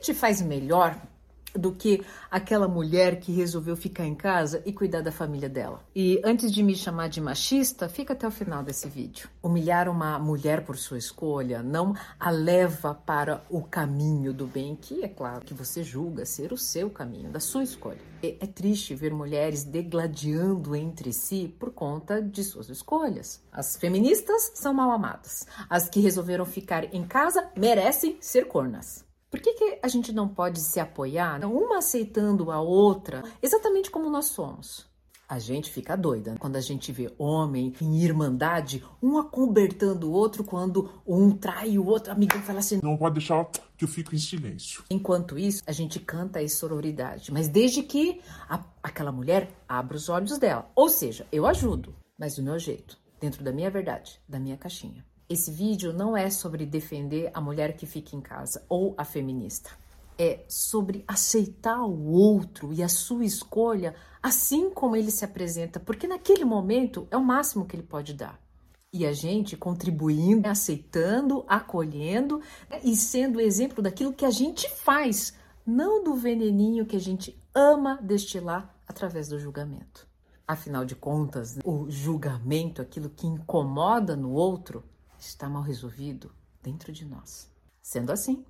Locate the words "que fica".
57.76-58.16